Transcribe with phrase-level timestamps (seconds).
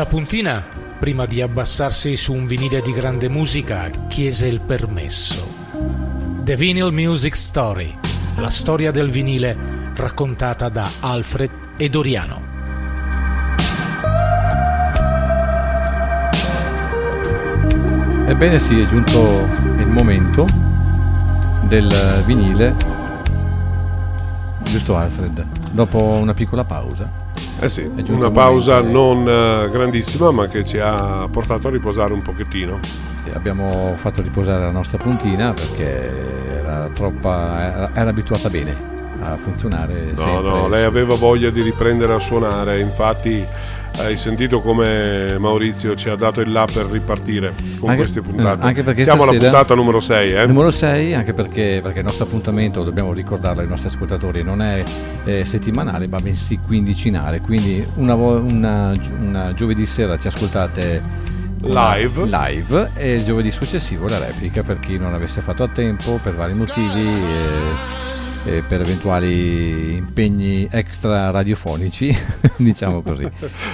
[0.00, 0.64] La puntina,
[0.98, 5.46] prima di abbassarsi su un vinile di grande musica, chiese il permesso.
[6.42, 7.94] The Vinyl Music Story,
[8.36, 9.54] la storia del vinile
[9.92, 12.40] raccontata da Alfred e Doriano.
[18.26, 20.46] Ebbene sì, è giunto il momento
[21.64, 21.92] del
[22.24, 22.74] vinile,
[24.62, 27.29] giusto Alfred, dopo una piccola pausa.
[27.62, 32.22] Eh sì, una pausa non eh, grandissima ma che ci ha portato a riposare un
[32.22, 32.78] pochettino.
[33.22, 38.74] Sì, abbiamo fatto riposare la nostra puntina perché era troppa, era, era abituata bene
[39.22, 40.12] a funzionare.
[40.14, 40.50] No, sempre.
[40.50, 43.44] no, lei aveva voglia di riprendere a suonare, infatti
[43.98, 48.64] hai sentito come Maurizio ci ha dato il là per ripartire con Anche- queste puntate.
[48.64, 50.46] anche perché Siamo alla puntata numero 6, eh?
[50.46, 54.82] Numero 6, anche perché, perché il nostro appuntamento, dobbiamo ricordarlo ai nostri ascoltatori, non è
[55.24, 61.28] eh, settimanale ma bensì quindicinale, quindi una, una una giovedì sera ci ascoltate
[61.62, 62.24] Live.
[62.24, 66.34] live e il giovedì successivo la replica per chi non avesse fatto a tempo per
[66.34, 68.09] vari motivi e,
[68.44, 72.16] e per eventuali impegni extra radiofonici,
[72.56, 73.28] diciamo così.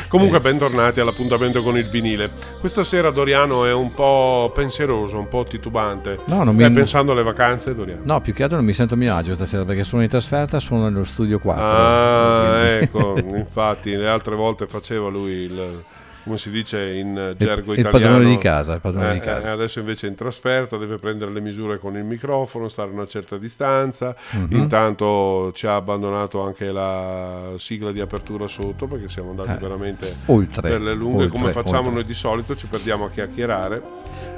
[0.08, 2.30] Comunque Eh, bentornati all'appuntamento con il vinile.
[2.58, 6.18] Questa sera Doriano è un po' pensieroso, un po' titubante.
[6.26, 8.00] No, non Stai mi- pensando alle vacanze, Doriano?
[8.04, 10.58] No, più che altro non mi sento a mio agio stasera perché sono in trasferta,
[10.58, 11.64] sono nello studio 4.
[11.64, 15.82] Ah, quindi- ecco, infatti le altre volte faceva lui il
[16.26, 19.46] come si dice in gergo il italiano padrone di casa, il padrone Eh, di casa.
[19.46, 22.92] eh, adesso invece è in trasferta deve prendere le misure con il microfono stare a
[22.94, 24.46] una certa distanza Mhm.
[24.56, 30.12] intanto ci ha abbandonato anche la sigla di apertura sotto perché siamo andati Eh, veramente
[30.26, 31.92] oltre, per le lunghe oltre, come facciamo oltre.
[31.94, 33.82] noi di solito ci perdiamo a chiacchierare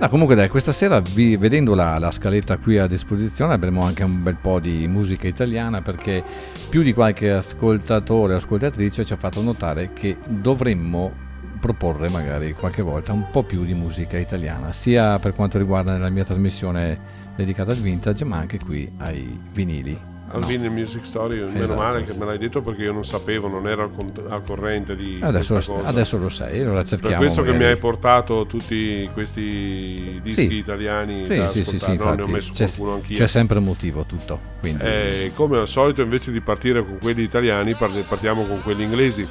[0.00, 4.04] No, comunque dai, questa sera vi- vedendo la, la scaletta qui a disposizione avremo anche
[4.04, 6.22] un bel po' di musica italiana perché
[6.68, 11.26] più di qualche ascoltatore o ascoltatrice ci ha fatto notare che dovremmo
[11.58, 16.08] proporre magari qualche volta un po' più di musica italiana, sia per quanto riguarda la
[16.10, 16.98] mia trasmissione
[17.36, 19.98] dedicata al vintage, ma anche qui ai vinili.
[20.30, 20.46] al No.
[20.46, 23.66] Vinyl Music Story meno Esatto, male che me l'hai detto perché io non sapevo non
[23.66, 23.90] ero
[24.28, 27.14] al, corrente di Adesso, lo, adesso lo sai, allora cerchiamo.
[27.14, 30.54] Per questo che mi magari- hai portato tutti questi dischi Sì.
[30.56, 33.16] italiani Sì, da sì, sì, sì, no, ne ho messo c'è, qualcuno anch'io.
[33.16, 34.38] c'è sempre un motivo tutto.
[34.60, 39.26] Eh, come al solito, invece di partire con quelli italiani, partiamo con quelli inglesi,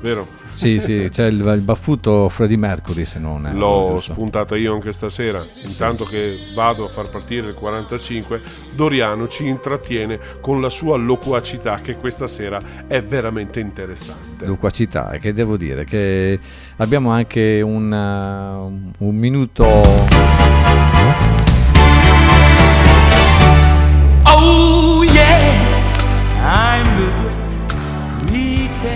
[0.00, 0.26] vero?
[0.56, 3.52] Sì, sì, c'è il, il baffuto Freddie Mercury se non è.
[3.52, 5.42] L'ho spuntata io anche stasera.
[5.64, 8.40] Intanto che vado a far partire il 45,
[8.74, 14.46] Doriano ci intrattiene con la sua loquacità, che questa sera è veramente interessante.
[14.46, 16.38] Loquacità, e che devo dire che
[16.76, 20.35] abbiamo anche un, uh, un minuto.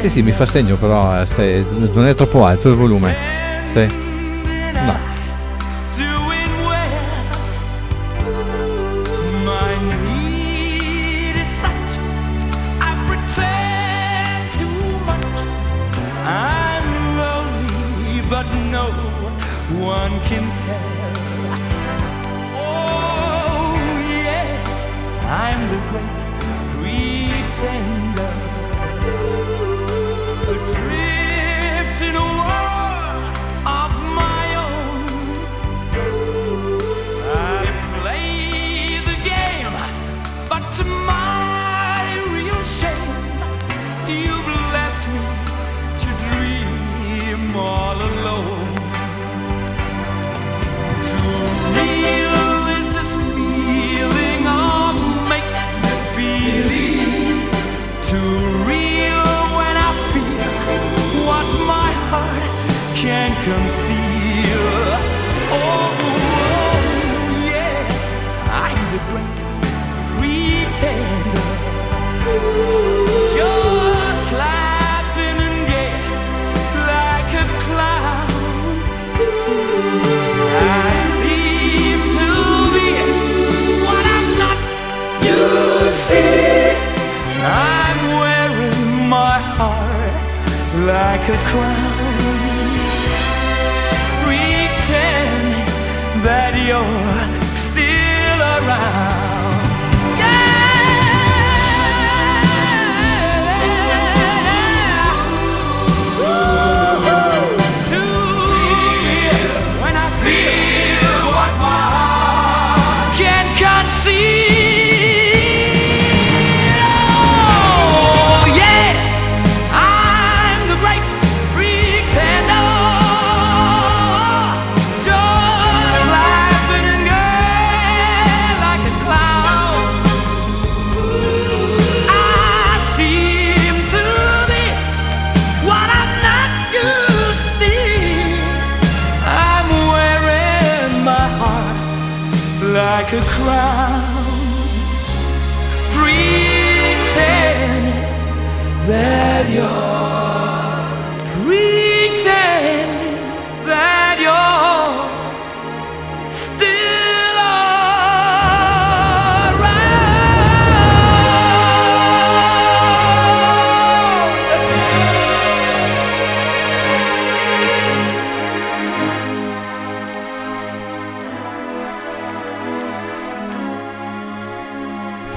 [0.01, 3.15] Sì, sì, mi fa segno, però eh, se non è troppo alto il volume.
[3.65, 3.87] Sì.
[3.87, 5.20] No.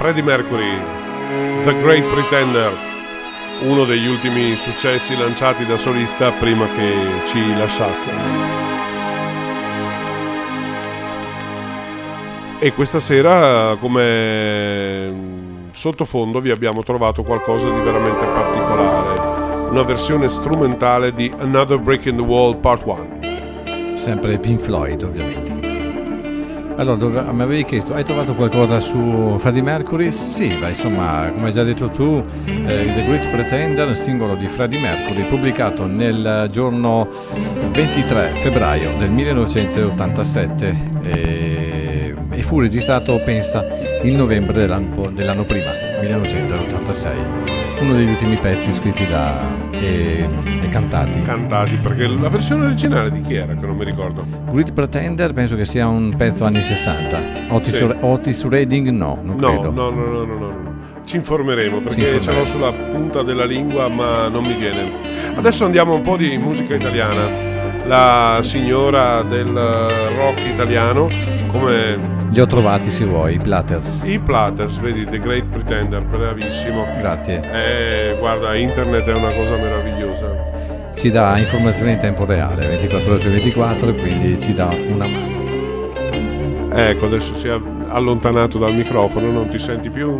[0.03, 0.77] Freddie Mercury,
[1.63, 2.73] The Great Pretender,
[3.61, 8.11] uno degli ultimi successi lanciati da solista prima che ci lasciasse.
[12.59, 21.13] E questa sera come sottofondo vi abbiamo trovato qualcosa di veramente particolare, una versione strumentale
[21.13, 23.95] di Another Break in the Wall Part 1.
[23.95, 25.52] Sempre Pink Floyd, ovviamente.
[26.83, 30.11] Allora, mi avevi chiesto, hai trovato qualcosa su Freddie Mercury?
[30.11, 34.49] Sì, ma insomma, come hai già detto tu, eh, The Great Pretender, un singolo di
[34.49, 37.07] Freddie Mercury, pubblicato nel giorno
[37.71, 43.65] 23 febbraio del 1987 e, e fu registrato, pensa,
[44.01, 45.71] il novembre dell'anno, dell'anno prima,
[46.01, 47.15] 1986.
[47.79, 50.29] Uno degli ultimi pezzi scritti da, e,
[50.63, 51.21] e cantati.
[51.21, 54.25] Cantati, perché la versione originale di chi era che non mi ricordo.
[54.51, 57.21] Great Pretender penso che sia un pezzo anni 60.
[57.49, 57.95] Otis, Sì.
[57.99, 59.71] Otis Redding no, non No, credo.
[59.71, 60.71] no, no, no, no, no, no.
[61.05, 64.91] Ci informeremo perché ce l'ho sulla punta della lingua ma non mi viene.
[65.35, 67.51] Adesso andiamo un po' di musica italiana.
[67.85, 69.47] La signora del
[70.15, 71.09] rock italiano
[71.47, 74.01] come Li ho trovati se vuoi, i Platters.
[74.05, 76.83] i Platters, vedi, The Great Pretender, bravissimo.
[76.97, 77.43] Grazie.
[77.53, 80.35] Eh, guarda, internet è una cosa meravigliosa.
[80.95, 86.71] Ci dà informazioni in tempo reale, 24 ore su 24, quindi ci dà una mano.
[86.73, 87.55] Ecco, adesso si è
[87.89, 90.19] allontanato dal microfono, non ti senti più?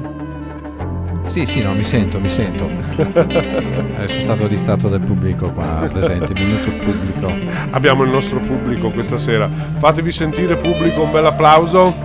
[1.34, 2.70] Sì, sì, no, mi sento, mi sento.
[4.04, 7.32] Eh, sono stato distratto dal pubblico qua presente, minuto pubblico.
[7.72, 9.50] Abbiamo il nostro pubblico questa sera.
[9.50, 11.96] Fatevi sentire pubblico un bel applauso.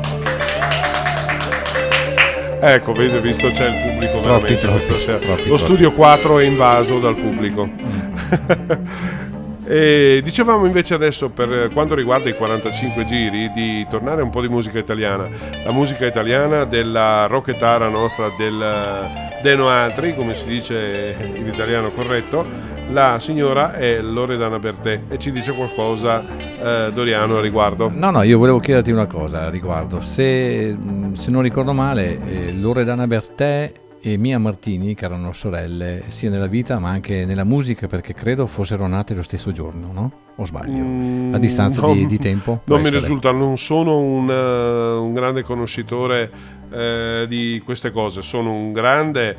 [2.60, 5.18] Ecco, vedi, visto c'è il pubblico Troppi, veramente troppi, questa sera.
[5.18, 7.68] troppi, Lo studio 4 è invaso dal pubblico.
[9.70, 14.48] e dicevamo invece adesso per quanto riguarda i 45 giri di tornare un po' di
[14.48, 15.28] musica italiana.
[15.62, 22.76] La musica italiana della rocchettara nostra del Deno Altri, come si dice in italiano corretto.
[22.90, 27.90] La signora è Loredana Bertè e ci dice qualcosa eh, Doriano a riguardo.
[27.94, 30.00] No, no, io volevo chiederti una cosa a riguardo.
[30.00, 30.74] Se,
[31.12, 36.46] se non ricordo male, eh, Loredana Bertè e Mia Martini, che erano sorelle sia nella
[36.46, 40.12] vita ma anche nella musica, perché credo fossero nate lo stesso giorno, no?
[40.36, 40.82] O sbaglio?
[40.82, 42.60] Mm, A distanza no, di, di tempo?
[42.64, 43.00] Non mi essere.
[43.02, 46.30] risulta, non sono un, eh, un grande conoscitore
[46.70, 49.36] eh, di queste cose, sono un grande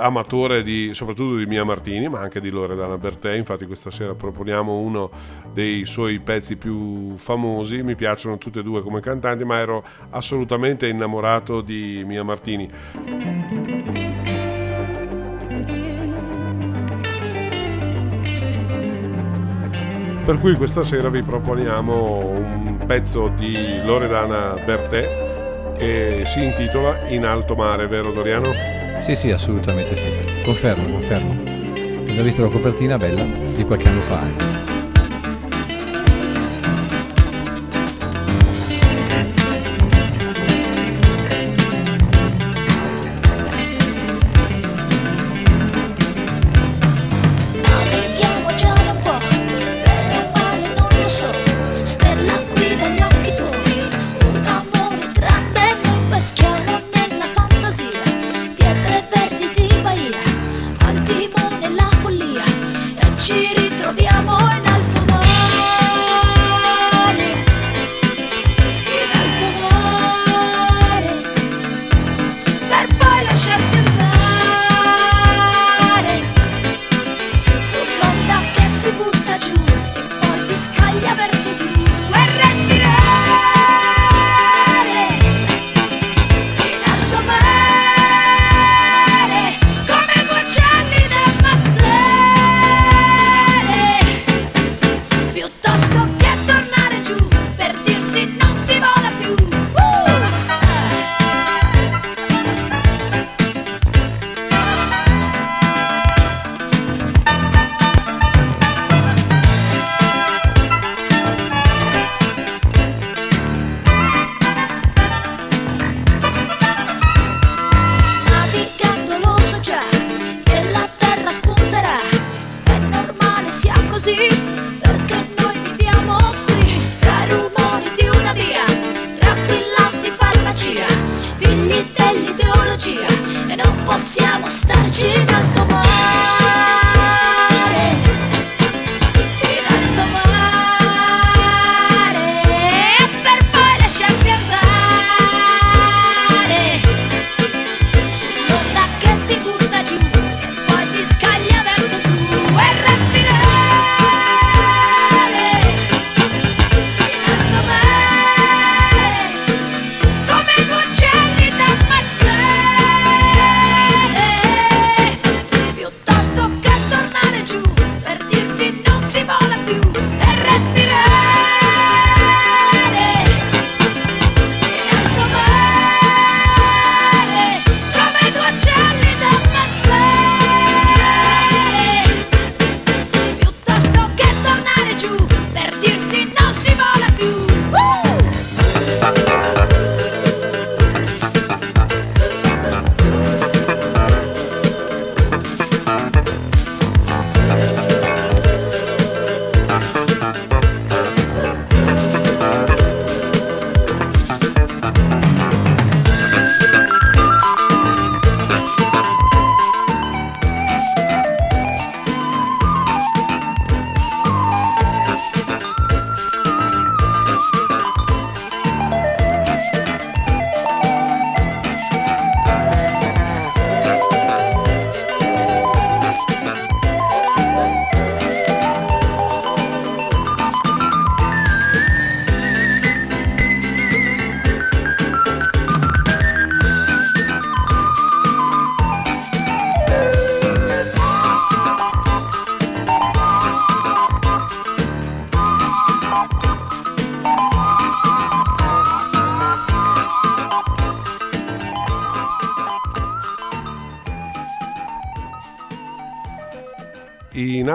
[0.00, 3.34] amatore di, soprattutto di Mia Martini, ma anche di Loredana Bertè.
[3.34, 5.10] Infatti, questa sera proponiamo uno
[5.52, 7.82] dei suoi pezzi più famosi.
[7.82, 12.68] Mi piacciono tutte e due come cantanti, ma ero assolutamente innamorato di Mia Martini.
[20.24, 27.24] Per cui questa sera vi proponiamo un pezzo di Loredana Bertè che si intitola In
[27.24, 28.79] alto mare, vero Doriano?
[29.00, 30.08] Sì, sì, assolutamente sì.
[30.44, 31.32] Confermo, confermo.
[32.08, 34.69] Ho già visto la copertina bella di qualche anno fa.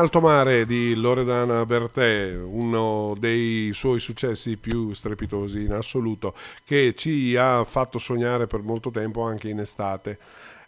[0.05, 7.35] Alto mare di Loredana Bertè, uno dei suoi successi più strepitosi in assoluto, che ci
[7.35, 10.19] ha fatto sognare per molto tempo anche in estate.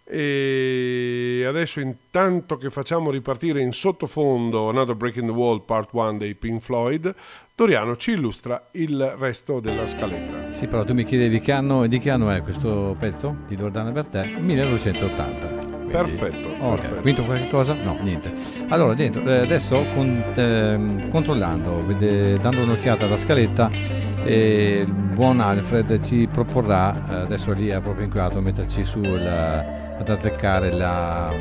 [0.04, 6.34] E adesso intanto che facciamo ripartire in sottofondo Another Breaking the Wall Part 1 dei
[6.34, 7.14] Pink Floyd,
[7.54, 10.52] Doriano ci illustra il resto della scaletta.
[10.52, 13.92] Sì, però tu mi chiedevi che anno, di che anno è questo pezzo di Loredana
[13.92, 14.40] Bertè?
[14.40, 15.67] 1980.
[15.90, 17.02] Quindi- Perfetto, Ok, perfetto.
[17.02, 17.74] vinto qualche cosa?
[17.74, 18.32] No, niente.
[18.70, 23.70] Allora, dentro, eh, adesso con- ehm, controllando, vede- dando un'occhiata alla scaletta,
[24.24, 29.96] eh, il buon Alfred ci proporrà, eh, adesso lì è proprio inquadrato, metterci su la-
[29.98, 31.32] ad azzeccare la,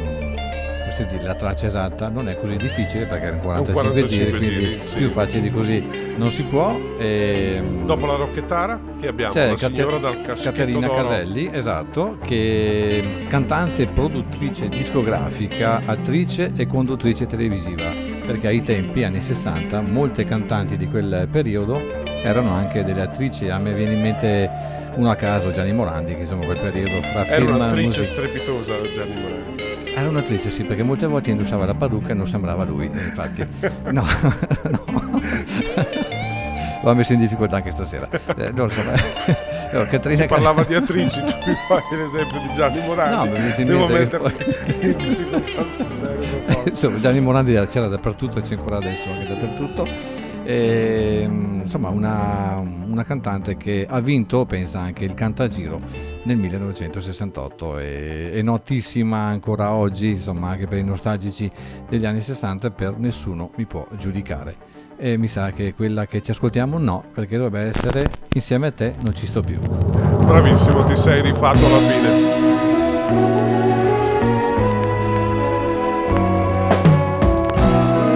[0.96, 2.08] come si dice, la traccia esatta.
[2.08, 4.96] Non è così difficile perché erano 45, 45 giri, quindi giri, sì.
[4.96, 5.84] più facile di così
[6.16, 6.78] non si può.
[6.98, 11.02] ehm, Dopo la rocchettara, che abbiamo c'è la signora dal caschetto Caterina d'oro.
[11.02, 17.90] Caselli, esatto, che è cantante, produttrice discografica, attrice e conduttrice televisiva,
[18.26, 21.80] perché ai tempi, anni 60, molte cantanti di quel periodo
[22.22, 24.50] erano anche delle attrici, a me viene in mente
[24.96, 28.04] uno a caso, Gianni Morandi, che insomma quel periodo fra Era film e un'attrice musica.
[28.04, 29.75] strepitosa Gianni Morandi.
[29.98, 33.46] Era un'attrice, sì, perché molte volte indossava la parrucca e non sembrava lui, infatti.
[33.90, 34.04] No,
[34.68, 34.84] no.
[36.82, 38.06] L'ho messo in difficoltà anche stasera.
[38.36, 38.80] Eh, non so,
[39.70, 43.16] allora, Caterina Si parlava di attrici, tu mi fai l'esempio di Gianni Morandi.
[43.16, 46.42] No, mi venuto in Devo mente che metterti in difficoltà sul serio.
[46.66, 50.15] insomma, Gianni Morandi c'era dappertutto e c'è ancora adesso anche dappertutto.
[50.46, 55.80] E, mm, insomma, una, una cantante che ha vinto, pensa anche il Cantagiro
[56.22, 61.50] nel 1968 e è notissima ancora oggi, insomma, anche per i nostalgici
[61.88, 64.74] degli anni 60, per nessuno mi può giudicare.
[64.96, 68.94] E mi sa che quella che ci ascoltiamo no, perché dovrebbe essere insieme a te
[69.00, 69.58] non ci sto più.
[69.58, 72.34] Bravissimo, ti sei rifatto alla fine.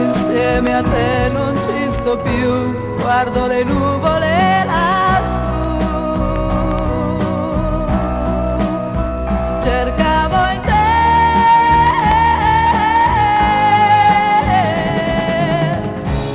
[0.06, 1.19] Insieme a te
[3.10, 5.50] guardo le nuvole lassù.
[9.60, 10.86] Cercavo in te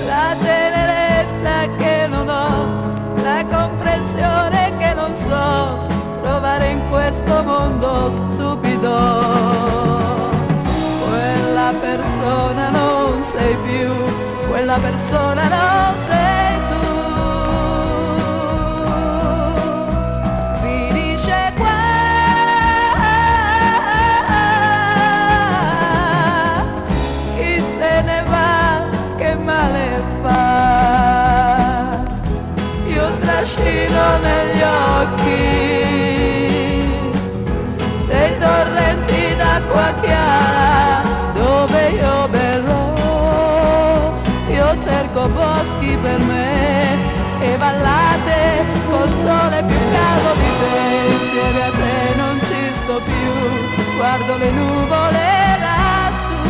[0.06, 5.88] la tenerezza che non ho, la comprensione che non so
[6.24, 8.96] trovare in questo mondo stupido
[11.08, 13.94] quella persona non sei più,
[14.50, 16.25] quella persona non sei
[45.28, 46.98] Boschi per me
[47.40, 51.14] e vallate col sole più caldo di te.
[51.14, 56.44] Insieme a te non ci sto più, guardo le nuvole lassù.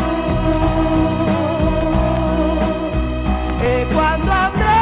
[3.61, 4.73] E quando andrò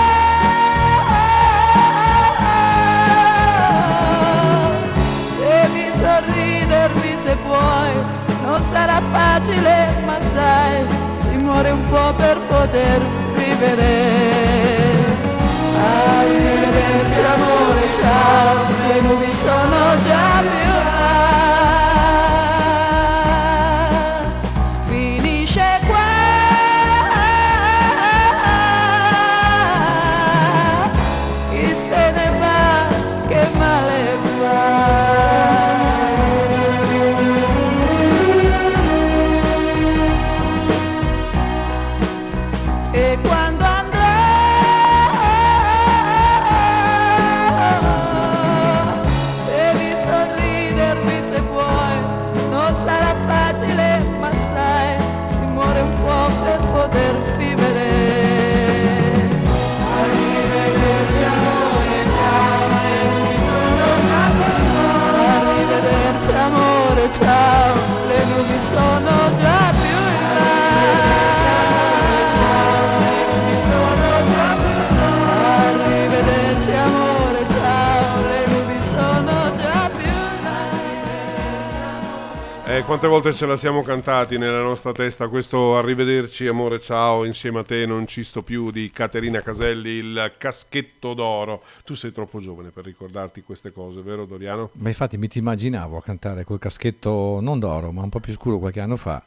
[5.40, 7.92] Devi sorridermi se puoi,
[8.46, 10.86] non sarà facile, ma sai,
[11.18, 13.23] si muore un po' per poter
[13.64, 15.06] vivere.
[15.80, 20.73] Arrivederci amore, ciao, le nubi sono già più
[82.94, 87.64] quante volte ce la siamo cantati nella nostra testa questo arrivederci amore ciao insieme a
[87.64, 92.70] te non ci sto più di Caterina Caselli il caschetto d'oro tu sei troppo giovane
[92.70, 94.70] per ricordarti queste cose vero Doriano?
[94.74, 98.34] Ma infatti mi ti immaginavo a cantare col caschetto non d'oro, ma un po' più
[98.34, 99.24] scuro qualche anno fa,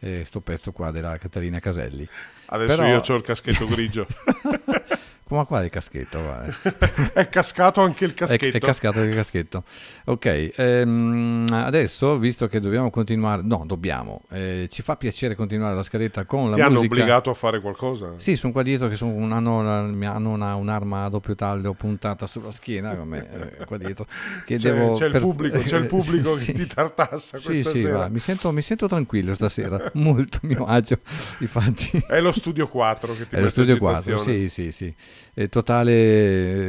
[0.00, 2.06] eh, sto pezzo qua della Caterina Caselli.
[2.46, 4.08] adesso Però- io ho il caschetto grigio
[5.34, 6.22] Ma quale caschetto?
[6.22, 7.12] va, eh?
[7.12, 9.64] è cascato anche il È, caschetto è cascato il caschetto.
[10.06, 15.82] Ok, ehm, adesso visto che dobbiamo continuare, no, dobbiamo, eh, ci fa piacere continuare la
[15.82, 16.94] scaletta con la ti hanno musica.
[16.94, 18.14] obbligato a fare qualcosa?
[18.18, 22.26] Sì, sono qua dietro che sono un- hanno, hanno una- un'arma a doppio taglio puntata
[22.26, 24.06] sulla schiena, come eh, qua dietro.
[24.44, 26.46] Che C'è, devo c'è il per- pubblico, c'è il pubblico Sì.
[26.46, 30.38] che ti tartassa Sì, questa sì, sera va, mi, sento, mi sento tranquillo stasera, molto
[30.42, 30.98] mio agio,
[31.38, 32.02] infatti.
[32.06, 34.48] è lo studio 4 che ti È lo studio 4, agitazione.
[34.48, 34.94] sì, sì, sì.
[35.32, 35.92] È totale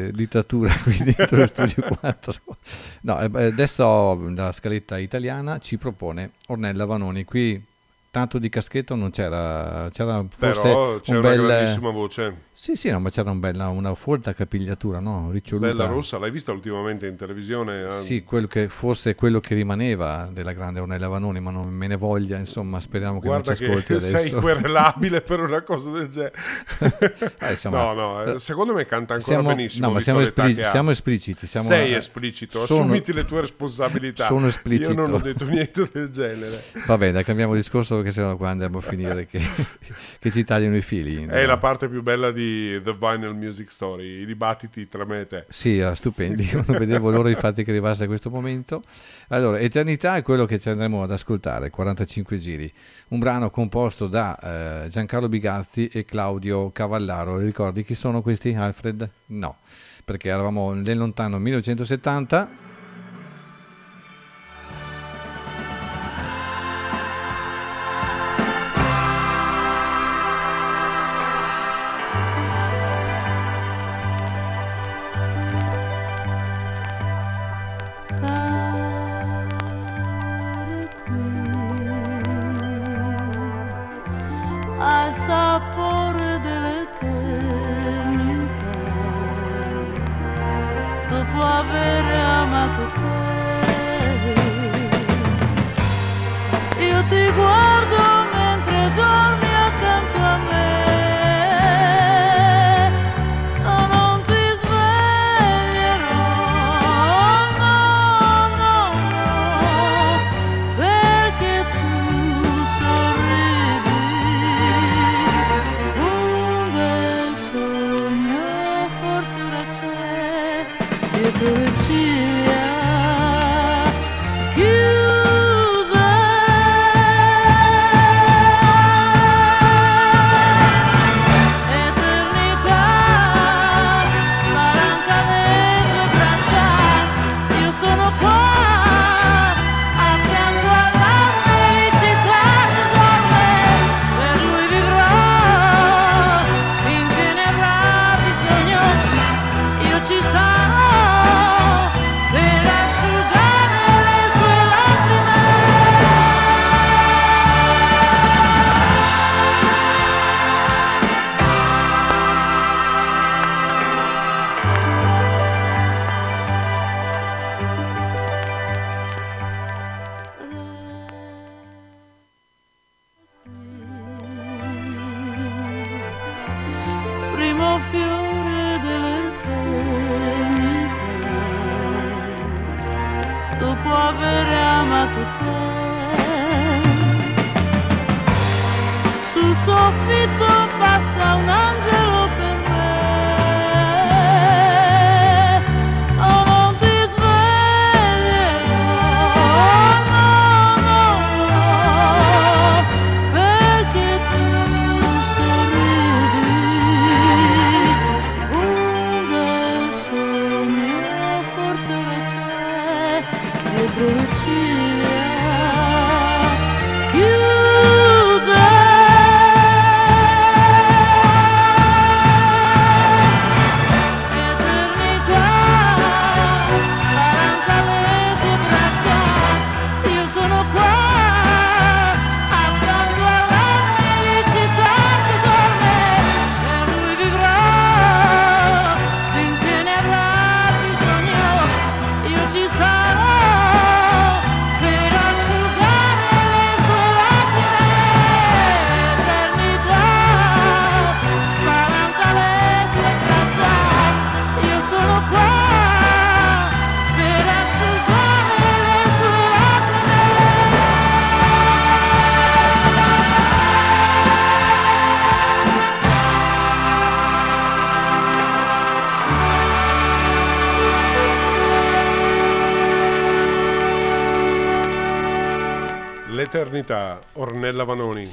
[0.07, 2.33] eh, dittatura qui dentro lo studio 4.
[3.01, 7.25] No, eh, adesso la scaletta italiana ci propone Ornella Vanoni.
[7.25, 7.63] Qui
[8.15, 11.45] tanto di caschetto non c'era, c'era forse però c'è un una bel...
[11.45, 12.35] grandissima voce
[12.65, 15.29] Sì, sì, no, ma c'era un bella, una folta capigliatura, no?
[15.29, 15.67] Riccioluta.
[15.67, 17.91] bella rossa l'hai vista ultimamente in televisione?
[17.91, 21.95] Sì, quello che, forse quello che rimaneva della grande Ornella Vanoni, ma non me ne
[21.95, 24.17] voglia, insomma, speriamo che Guarda non ci ascolti che adesso.
[24.17, 26.33] sei querelabile per una cosa del genere.
[27.45, 29.85] Eh, insomma, no, no, eh, secondo me canta ancora siamo, benissimo.
[29.85, 31.45] no, ma siamo, espli- siamo espliciti.
[31.45, 34.25] Siamo, Sei eh, esplicito, sono- assumiti le tue responsabilità.
[34.25, 34.89] sono esplicito.
[34.89, 36.63] Io non ho detto niente del genere.
[36.87, 39.39] Va bene, cambiamo discorso perché sennò qua andiamo a finire che,
[40.17, 41.27] che ci tagliano i fili.
[41.27, 41.45] È no?
[41.45, 45.45] la parte più bella di The Vinyl Music Story, i dibattiti tra me e te.
[45.49, 48.83] Sì, eh, stupendi, non vedevo l'ora infatti che arrivasse a questo momento.
[49.29, 52.71] Allora, Eternità è quello che ci andremo ad ascoltare, 45 giri,
[53.09, 57.37] un brano composto da eh, Giancarlo Bigazzi e Claudio Cavallaro.
[57.37, 59.09] Ricordi chi sono questi, Alfred?
[59.27, 59.57] No,
[60.03, 62.64] perché eravamo nel lontano 1970.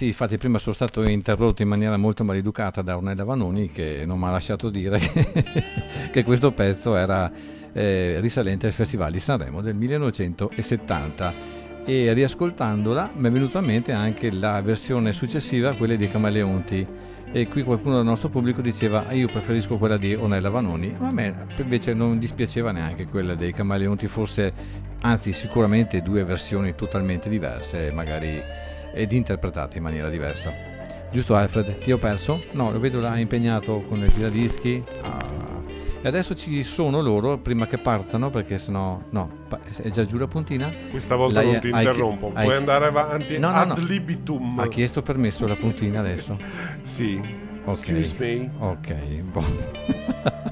[0.02, 4.18] Sì, infatti prima sono stato interrotto in maniera molto maleducata da Ornella Vanoni che non
[4.18, 5.44] mi ha lasciato dire che,
[6.10, 7.30] che questo pezzo era
[7.72, 11.34] eh, risalente al Festival di Sanremo del 1970
[11.84, 16.86] e riascoltandola mi è venuta a mente anche la versione successiva, quella dei Camaleonti.
[17.30, 20.92] E qui qualcuno del nostro pubblico diceva ah, io preferisco quella di Ornella Vanoni.
[20.98, 24.52] Ma a me invece non dispiaceva neanche quella dei Camaleonti forse
[25.02, 28.42] anzi sicuramente due versioni totalmente diverse magari
[28.92, 30.52] ed interpretate in maniera diversa
[31.10, 32.42] giusto Alfred ti ho perso?
[32.52, 35.18] no lo vedo là impegnato con il giradischi ah.
[36.02, 39.30] e adesso ci sono loro prima che partano perché sennò no
[39.82, 42.86] è già giù la puntina Questa volta Lei non ti hai- interrompo, hai- puoi andare
[42.86, 43.74] avanti No, no, ad no.
[43.86, 44.58] libitum.
[44.60, 46.38] ha chiesto permesso la puntina adesso
[46.82, 47.50] Sì.
[47.64, 47.88] Ok.
[47.90, 48.50] Excuse me.
[48.58, 50.50] Ok, boh.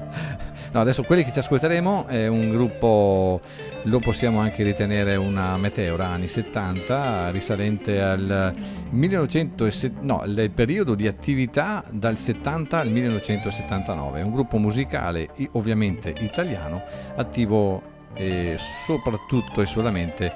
[0.71, 3.41] no, adesso quelli che ci ascolteremo è un gruppo,
[3.83, 8.53] lo possiamo anche ritenere una meteora anni 70, risalente al
[8.89, 14.19] 1970, no, il periodo di attività dal 70 al 1979.
[14.19, 16.83] È un gruppo musicale ovviamente italiano,
[17.15, 17.81] attivo
[18.13, 20.33] eh, soprattutto e solamente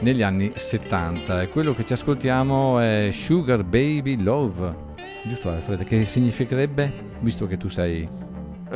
[0.00, 4.88] negli anni 70 e quello che ci ascoltiamo è Sugar Baby Love
[5.24, 8.08] giusto Alfred che significherebbe visto che tu sei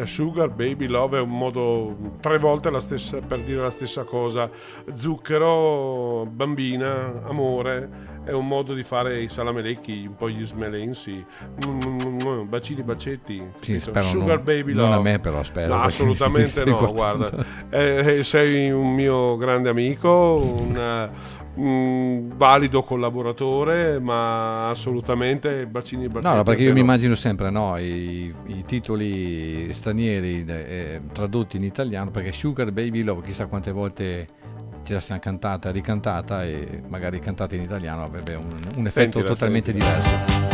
[0.04, 4.50] Sugar, baby, love è un modo tre volte la stessa, per dire la stessa cosa.
[4.92, 8.12] Zucchero, bambina, amore.
[8.24, 11.24] È un modo di fare i salamelecchi, un po' gli smelensi.
[11.66, 13.42] Mm, mm, mm, bacini, bacetti.
[13.60, 14.96] Sì, Sugar, non- baby, non love.
[14.96, 17.30] a me però, spero, No, assolutamente no, guarda.
[17.70, 21.10] Eh, eh, sei un mio grande amico, un,
[21.56, 26.26] un valido collaboratore, ma assolutamente bacini, bacetti.
[26.26, 26.84] No, no, perché io mi no.
[26.84, 33.22] immagino sempre no, i, i titoli stranieri eh, tradotti in italiano, perché Sugar Baby Love,
[33.22, 34.28] chissà quante volte
[34.84, 38.44] ce la siamo cantata, ricantata e magari cantata in italiano avrebbe un,
[38.76, 39.98] un effetto Sentila, totalmente sentila.
[39.98, 40.53] diverso.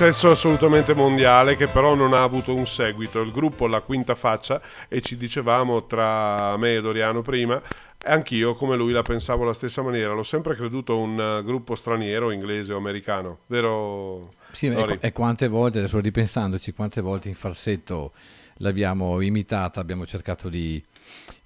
[0.00, 3.20] Successo assolutamente mondiale che però non ha avuto un seguito.
[3.20, 4.58] Il gruppo La Quinta Faccia
[4.88, 7.60] e ci dicevamo tra me e Doriano prima,
[8.06, 10.14] anch'io come lui la pensavo alla stessa maniera.
[10.14, 14.32] L'ho sempre creduto un eh, gruppo straniero, inglese o americano, vero?
[14.52, 18.12] Sì, e, e quante volte, adesso ripensandoci, quante volte in falsetto
[18.54, 20.82] l'abbiamo imitata, abbiamo cercato di,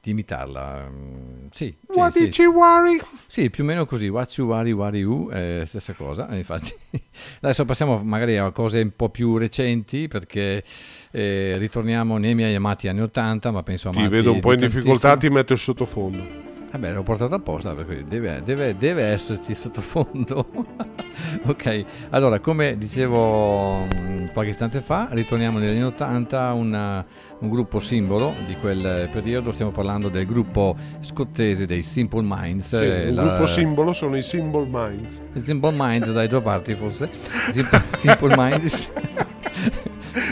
[0.04, 0.86] di imitarla.
[0.88, 3.00] Mm, Sì, sì, What sì, did you worry?
[3.26, 4.08] Sì, più o meno così.
[4.08, 6.28] What you worry, worry you, eh, stessa cosa.
[6.28, 6.72] eh, Infatti,
[7.40, 10.62] adesso passiamo magari a cose un po' più recenti perché
[11.10, 14.58] eh, ritorniamo nei miei amati anni 80, ma penso Ti amati vedo un po' in
[14.58, 16.52] di difficoltà, ti metto il sottofondo.
[16.74, 20.44] Vabbè, l'ho portato apposta perché deve, deve- deve esserci sottofondo.
[21.46, 27.06] ok, allora come dicevo mh, qualche istante fa, ritorniamo negli anni 80, una-
[27.38, 32.76] un gruppo simbolo di quel periodo, stiamo parlando del gruppo scozzese dei Simple Minds.
[32.76, 35.22] Sì, eh, un la- gruppo simbolo sono i Symbol Minds.
[35.44, 37.08] Simple Minds dai due parti forse.
[37.52, 38.90] Simple, Simple Minds.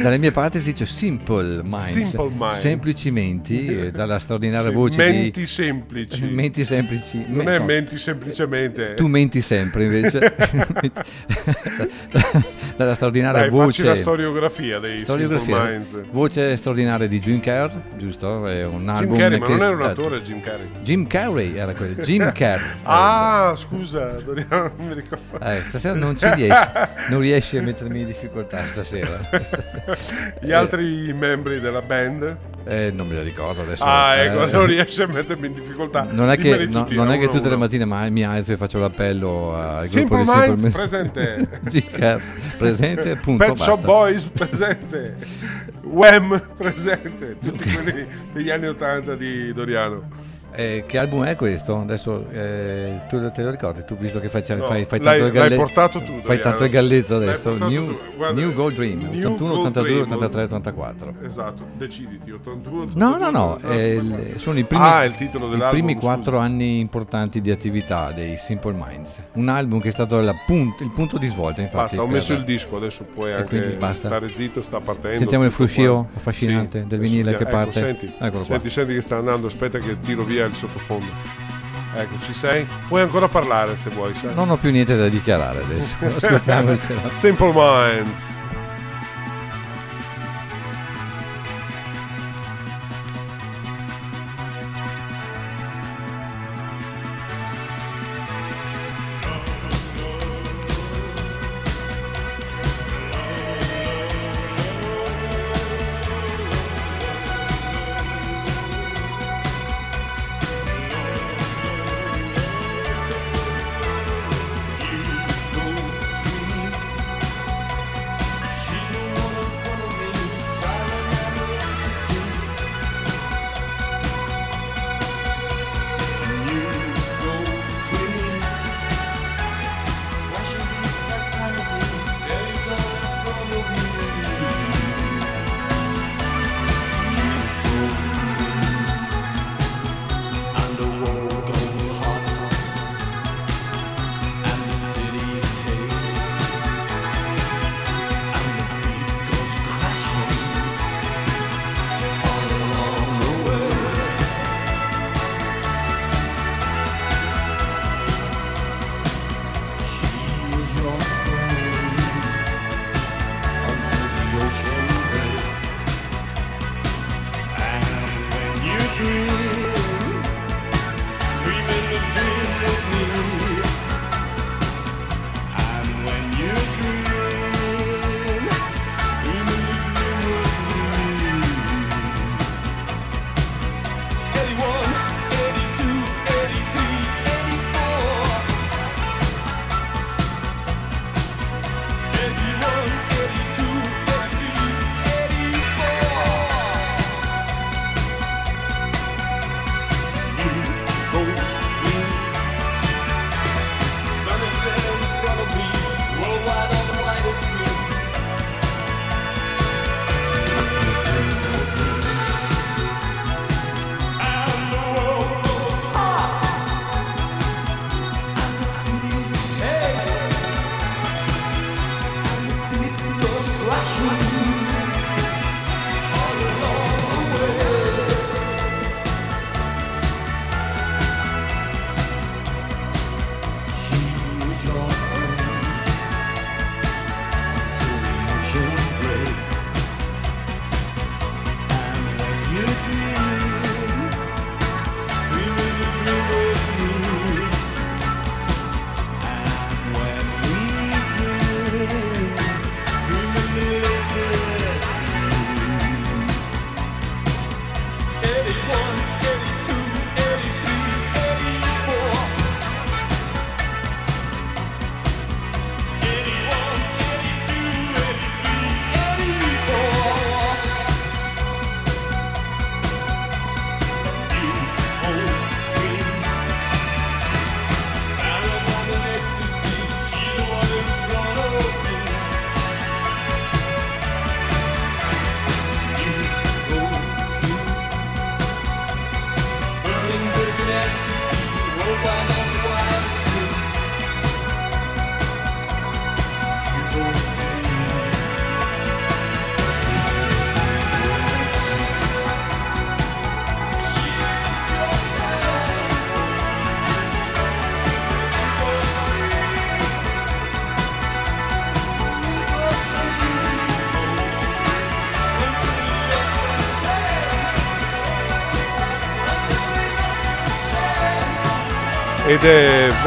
[0.01, 2.61] Dalle mie parti si dice Simple Minds, Simple Minds.
[2.61, 5.47] semplici menti, eh, dalla straordinaria Sì, voce menti di...
[5.47, 6.23] semplici.
[6.31, 7.25] Menti semplici.
[7.27, 8.95] non Me- è menti semplicemente.
[8.95, 10.35] Tu menti sempre invece.
[12.83, 13.85] Dalla straordinaria Dai, voce.
[13.85, 15.62] la storiografia dei storiografia.
[15.62, 15.97] Minds.
[16.11, 18.47] Voce straordinaria di Jim Carrey, giusto?
[18.47, 20.68] È un Jim album Carrey, ma non era un attore Jim Carrey.
[20.83, 22.03] Jim Carrey era quello.
[22.03, 22.66] Jim Carrey.
[22.83, 25.38] Ah, scusa, Doriano, non mi ricordo.
[25.40, 26.68] Eh, stasera non ci riesci,
[27.11, 29.21] non riesci a mettermi in difficoltà stasera.
[30.40, 32.37] Gli altri membri della band?
[32.64, 33.83] Eh, non me lo ricordo adesso.
[33.85, 36.07] Ah, eh, ecco, non riesci a mettermi in difficoltà.
[36.09, 38.79] Non è che, no- non è che tutte le mattine ma- mi alzo e faccio
[38.79, 41.48] l'appello al Simple gruppo Minds Simple presente.
[42.59, 43.87] Presente, punto, Pet Shop basta.
[43.87, 45.16] Boys presente.
[45.83, 47.37] Wham presente.
[47.42, 50.21] Tutti quelli degli anni 80 di Doriano.
[50.55, 51.81] Eh, che album è questo?
[51.81, 53.85] Adesso eh, tu te lo ricordi?
[53.85, 56.43] Tu visto che fai, No, fai, fai tanto il portato tu, Fai Doriano.
[56.43, 57.55] tanto il galletto adesso.
[57.57, 57.99] New.
[58.17, 60.12] Guarda, New Gold Dream New 81, Gold 82, Dream.
[60.12, 61.15] 83, 84.
[61.23, 62.31] Esatto, deciditi.
[62.31, 64.31] 81, No, no, no, 82, è 84.
[64.33, 68.37] il- sono i primi, Ah, il titolo i primi quattro anni importanti di attività dei
[68.37, 69.23] Simple Minds.
[69.33, 71.77] Un album che è stato punt- il punto di svolta, infatti.
[71.97, 74.09] Basta, ho messo il disco, adesso puoi anche basta.
[74.09, 75.17] stare zitto, sta partendo.
[75.19, 77.81] Sentiamo il fruscio affascinante del adesso vinile che ecco, parte.
[77.81, 78.59] Qua.
[78.59, 81.07] senti, senti che sta andando, aspetta che tiro via il sottofondo.
[81.94, 82.66] Ecco, ci sei?
[82.88, 84.35] Puoi ancora parlare se vuoi, sai?
[84.35, 85.96] Non ho più niente da dichiarare adesso.
[87.00, 88.40] Simple Minds.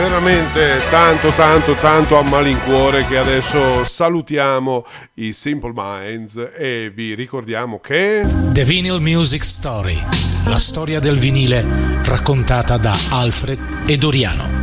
[0.08, 4.86] Veramente tanto tanto tanto a malincuore che adesso salutiamo
[5.16, 9.99] i Simple Minds e vi ricordiamo che The Vinyl Music Story,
[10.45, 11.66] la storia del vinile
[12.03, 14.55] raccontata da Alfred e Doriano.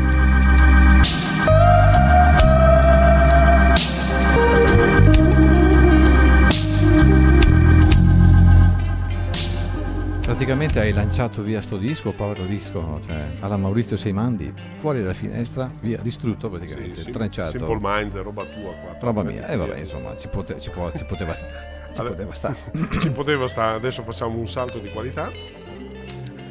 [10.43, 15.71] Praticamente hai lanciato via sto disco, povero disco, cioè alla Maurizio Seimandi, fuori dalla finestra,
[15.79, 17.51] via, distrutto praticamente, Sì, tranciato.
[17.51, 18.97] Simple Minds roba tua qua.
[18.99, 19.79] Roba mia, e vabbè, via.
[19.79, 21.91] insomma, ci, pote- ci può- ci poteva stare.
[21.95, 22.57] Ci Allora- poteva stare.
[22.99, 25.31] ci poteva stare adesso facciamo un salto di qualità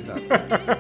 [0.02, 0.78] Esatto.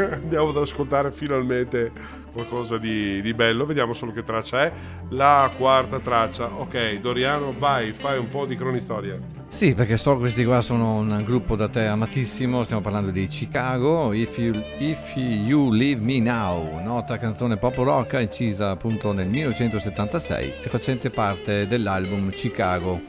[0.14, 1.92] andiamo ad ascoltare finalmente
[2.32, 4.72] qualcosa di, di bello vediamo solo che traccia è
[5.10, 9.18] la quarta traccia ok Doriano vai fai un po' di cronistoria
[9.56, 13.26] Sì, perché so che questi qua sono un gruppo da te amatissimo, stiamo parlando di
[13.26, 19.28] Chicago, If You, If You Leave Me Now, nota canzone pop rock incisa appunto nel
[19.28, 23.00] 1976 e facente parte dell'album Chicago.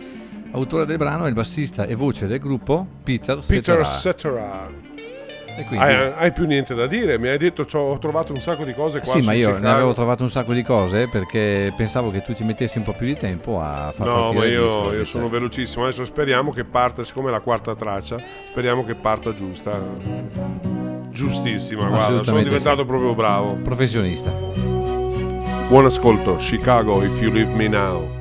[0.52, 4.87] Autore del brano è il bassista e voce del gruppo Peter, Peter Cetera.
[5.66, 8.64] Quindi- hai, hai più niente da dire mi hai detto "C'ho- ho trovato un sacco
[8.64, 11.74] di cose qua sì, ma io ne Chicago." avevo trovato un sacco di cose perché
[11.76, 14.64] pensavo che tu ci mettessi un po' più di tempo a far No, ma io,
[14.64, 15.84] disco, io sono velocissimo.
[15.84, 19.80] Adesso speriamo che parta, siccome è la quarta traccia, speriamo che parta giusta.
[21.10, 22.86] Giustissima, guarda, sono diventato sì.
[22.86, 23.56] proprio bravo.
[23.56, 24.32] professionista.
[25.68, 28.17] Buon ascolto, Chicago, if you leave me now.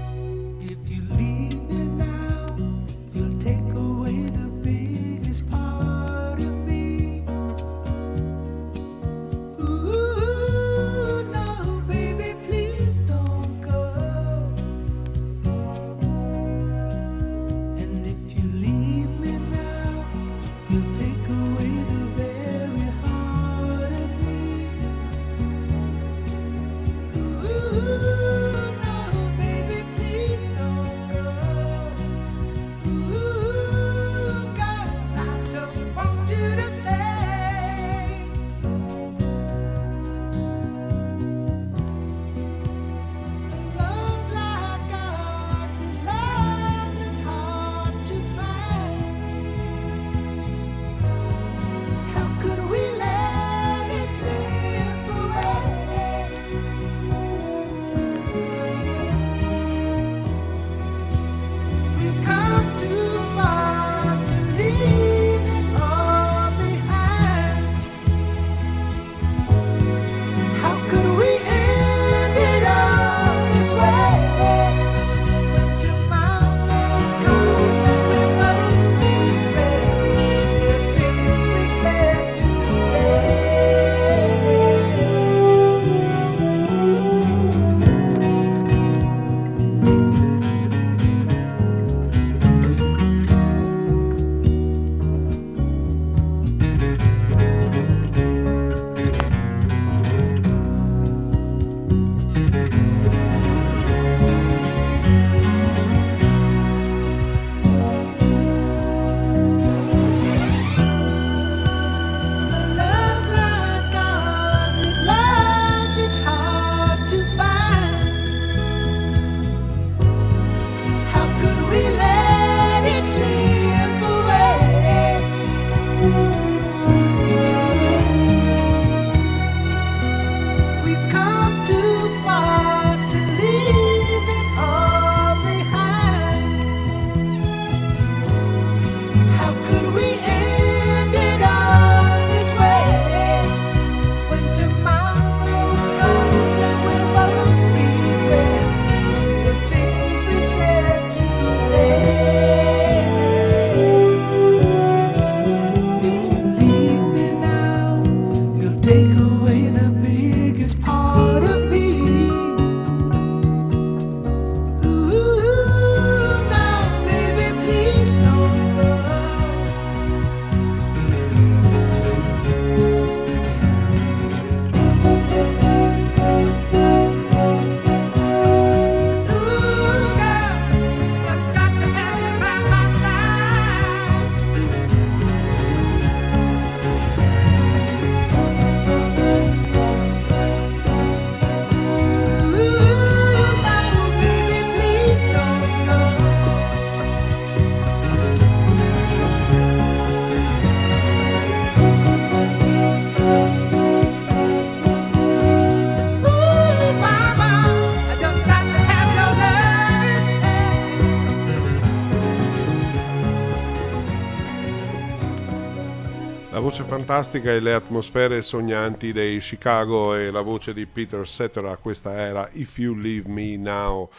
[217.06, 222.48] Fantastica e le atmosfere sognanti dei Chicago e la voce di Peter Cetera, questa era
[222.50, 224.10] If You Leave Me Now.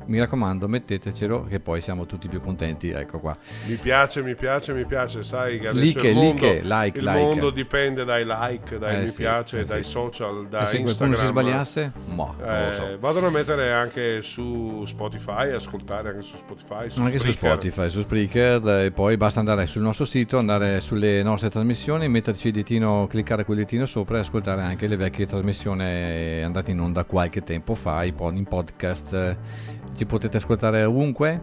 [0.08, 3.36] mi raccomando mettetecelo che poi siamo tutti più contenti, ecco qua.
[3.66, 7.04] Mi piace, mi piace, mi piace, sai che adesso Like, il mondo, like, like, il
[7.04, 7.18] like.
[7.18, 9.90] mondo dipende dai like, dai Eh mi sì, piace, eh dai sì.
[9.90, 10.84] social, da E se Instagram.
[11.14, 12.96] qualcuno si sbagliasse, mo, lo Eh, so.
[12.98, 17.62] Vadano a mettere anche su Spotify, ascoltare anche su Spotify, su anche su Spreaker.
[17.62, 22.08] Spotify, su Spreaker eh, e poi basta andare sul nostro sito, andare sulle nostre trasmissioni,
[22.08, 26.70] metterci il ditino, cliccare quel ditino sopra e ascoltare anche le vecchie trasmissioni eh, andate
[26.70, 29.36] in onda qualche tempo fa, in podcast.
[29.98, 31.42] Ci potete ascoltare ovunque?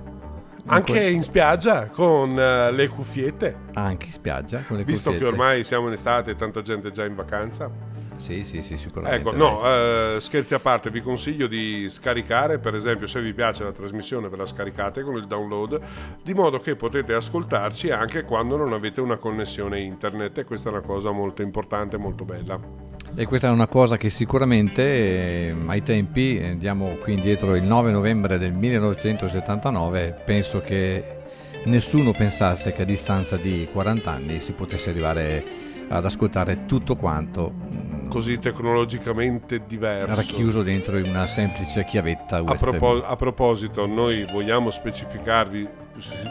[0.68, 5.38] Anche in spiaggia con eh, le cuffiette, Anche in spiaggia con le visto che cuffiette.
[5.42, 7.70] ormai siamo in estate e tanta gente è già in vacanza.
[8.16, 9.28] Sì, sì, sì, sicuramente.
[9.28, 13.66] Ecco, no, eh, scherzi a parte, vi consiglio di scaricare, per esempio, se vi piace
[13.66, 15.82] la trasmissione, ve la scaricate con il download,
[16.24, 20.72] di modo che potete ascoltarci anche quando non avete una connessione internet e questa è
[20.72, 22.95] una cosa molto importante, molto bella.
[23.18, 27.64] E questa è una cosa che sicuramente eh, ai tempi, eh, andiamo qui indietro il
[27.64, 31.20] 9 novembre del 1979, penso che
[31.64, 35.44] nessuno pensasse che a distanza di 40 anni si potesse arrivare
[35.88, 40.14] ad ascoltare tutto quanto mm, Così tecnologicamente diverso.
[40.14, 42.70] racchiuso dentro in una semplice chiavetta A, USB.
[42.78, 45.68] propo- a proposito, noi vogliamo specificarvi,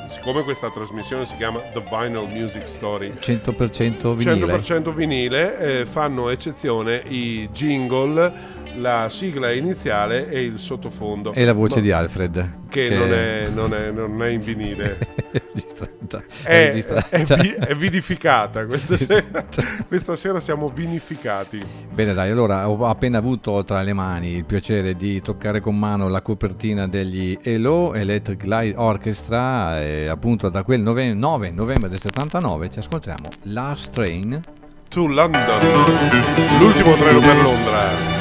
[0.06, 4.46] siccome questa trasmissione si chiama The Vinyl Music Story, 100% vinile.
[4.46, 8.32] 100% vinile, eh, fanno eccezione i jingle,
[8.76, 11.32] la sigla iniziale e il sottofondo.
[11.32, 12.50] E la voce Ma- di Alfred.
[12.68, 14.98] Che, Non, è, non, è, non è in vinile,
[15.54, 16.24] registrata.
[16.42, 17.08] è, È registrata.
[17.10, 18.66] è vi- è vinificata.
[18.66, 19.44] Questa sera,
[19.86, 21.60] questa sera siamo vinificati.
[21.92, 26.08] Bene dai, allora ho appena avuto tra le mani il piacere di toccare con mano
[26.08, 32.00] la copertina degli Elo Electric Light Orchestra e appunto da quel nove- 9 novembre del
[32.00, 34.40] 79 ci ascoltiamo Last Train
[34.90, 35.58] To London,
[36.60, 38.12] l'ultimo treno per Londra.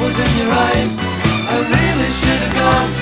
[0.00, 0.96] Was in your eyes.
[0.98, 2.99] I really should have gone,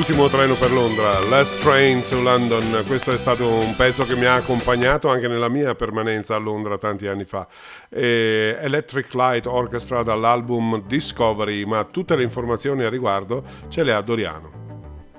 [0.00, 2.84] l'ultimo treno per Londra, Last Train to London.
[2.86, 6.78] Questo è stato un pezzo che mi ha accompagnato anche nella mia permanenza a Londra
[6.78, 7.46] tanti anni fa.
[7.90, 14.00] E Electric Light Orchestra dall'album Discovery, ma tutte le informazioni a riguardo ce le ha
[14.00, 14.50] Doriano.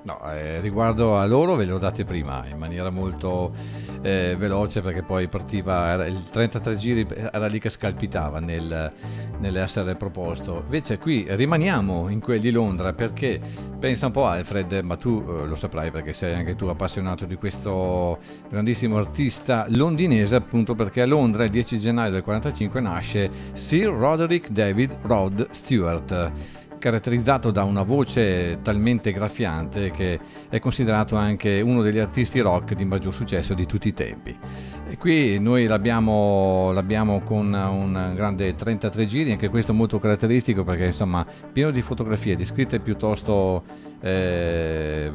[0.02, 3.54] No, eh, riguardo a loro ve le ho date prima in maniera molto
[4.02, 8.92] eh, veloce perché poi partiva, era, il 33 giri era lì che scalpitava nel,
[9.38, 10.62] nell'essere proposto.
[10.64, 13.40] Invece qui rimaniamo in quelli di Londra perché
[13.78, 17.36] pensa un po' Alfred, ma tu eh, lo saprai perché sei anche tu appassionato di
[17.36, 23.88] questo grandissimo artista londinese appunto perché a Londra il 10 gennaio del 45 nasce Sir
[23.88, 26.32] Roderick David Rod Stewart
[26.82, 30.18] caratterizzato da una voce talmente graffiante che
[30.48, 34.36] è considerato anche uno degli artisti rock di maggior successo di tutti i tempi.
[34.90, 40.86] E qui noi l'abbiamo, l'abbiamo con un grande 33 giri, anche questo molto caratteristico perché
[40.86, 43.62] insomma pieno di fotografie, di scritte piuttosto...
[44.00, 45.12] eh,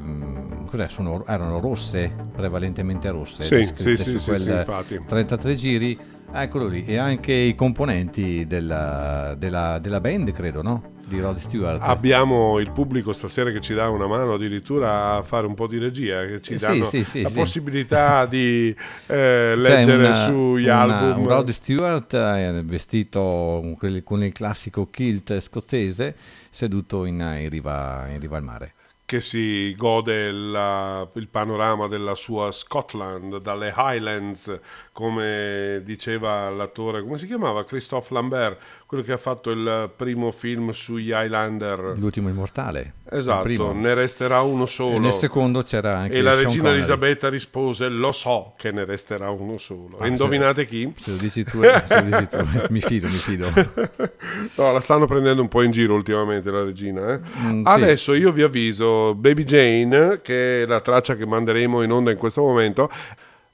[0.67, 0.87] cos'è?
[0.87, 3.43] Sono- erano rosse, prevalentemente rosse.
[3.43, 5.01] Sì, sì, sì, sì, sì, infatti.
[5.05, 5.97] 33 giri,
[6.31, 10.95] eccolo lì, e anche i componenti della, della- della band, credo, no?
[11.07, 11.79] Di Rod Stewart.
[11.81, 15.77] Abbiamo il pubblico stasera che ci dà una mano addirittura a fare un po' di
[15.77, 17.35] regia, che ci Eh, sì, danno sì, sì, la sì.
[17.35, 21.21] possibilità di eh, leggere una- sugli una- album.
[21.21, 26.13] Un Rod Stewart eh, vestito con, con il classico kilt scozzese,
[26.49, 28.73] seduto in, in riva, in riva al mare.
[29.07, 34.59] che si gode la- il panorama della sua Scotland, dalle Highlands,
[34.97, 37.63] come diceva l'attore, come si chiamava?
[37.65, 41.93] Christophe Lambert, quello che ha fatto il primo film sugli Highlander.
[41.99, 42.93] L'ultimo immortale.
[43.07, 44.97] Esatto, ne resterà uno E solo.
[44.97, 46.77] nel secondo c'era anche E la Sean regina Connery.
[46.79, 49.99] Elisabetta rispose: Lo so che ne resterà uno solo.
[49.99, 50.91] Ah, e indovinate chi?
[50.97, 53.47] Se lo dici tu, se lo dici tu, mi fido, mi fido.
[54.55, 57.13] No, la stanno prendendo un po' in giro ultimamente la regina.
[57.13, 57.19] eh.
[57.19, 57.69] Mm, sì.
[57.71, 62.17] Adesso io vi avviso Baby Jane, che è la traccia che manderemo in onda in
[62.17, 62.89] questo momento.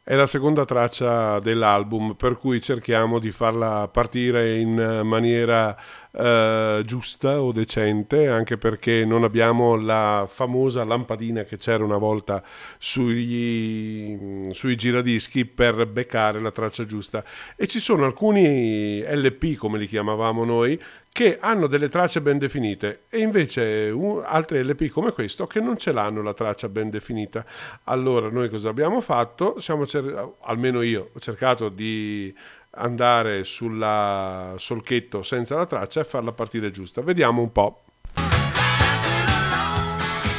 [0.06, 5.78] È la seconda traccia dell'album, per cui cerchiamo di farla partire in eh, maniera
[6.16, 12.44] eh, giusta o decente, anche perché non abbiamo la famosa lampadina che c'era una volta
[12.78, 17.24] sugli, sui giradischi per beccare la traccia giusta.
[17.56, 20.80] E ci sono alcuni LP, come li chiamavamo noi,
[21.12, 25.78] che hanno delle tracce ben definite e invece un- altri LP come questo che non
[25.78, 27.46] ce l'hanno la traccia ben definita.
[27.84, 29.60] Allora noi cosa abbiamo fatto?
[29.60, 32.34] Siamo cer- almeno io ho cercato di
[32.76, 37.02] andare sulla solchetto senza la traccia e farla partire giusta.
[37.02, 37.84] Vediamo un po'.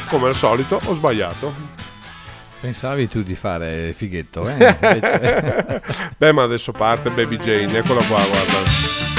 [0.07, 1.53] Come al solito ho sbagliato.
[2.61, 4.75] Pensavi tu di fare fighetto, eh?
[6.17, 9.14] Beh, ma adesso parte Baby Jane, eccola qua, guarda.